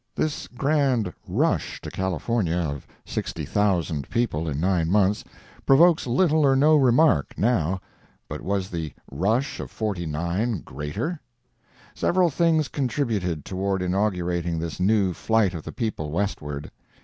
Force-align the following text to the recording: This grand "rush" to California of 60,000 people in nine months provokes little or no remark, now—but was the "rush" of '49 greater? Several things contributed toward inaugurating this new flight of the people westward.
This 0.15 0.47
grand 0.47 1.13
"rush" 1.27 1.79
to 1.81 1.91
California 1.91 2.55
of 2.55 2.87
60,000 3.05 4.09
people 4.09 4.49
in 4.49 4.59
nine 4.59 4.89
months 4.89 5.23
provokes 5.63 6.07
little 6.07 6.43
or 6.43 6.55
no 6.55 6.75
remark, 6.75 7.35
now—but 7.37 8.41
was 8.41 8.71
the 8.71 8.93
"rush" 9.11 9.59
of 9.59 9.69
'49 9.69 10.61
greater? 10.61 11.21
Several 11.93 12.31
things 12.31 12.67
contributed 12.67 13.45
toward 13.45 13.83
inaugurating 13.83 14.57
this 14.57 14.79
new 14.79 15.13
flight 15.13 15.53
of 15.53 15.61
the 15.61 15.71
people 15.71 16.09
westward. 16.09 16.71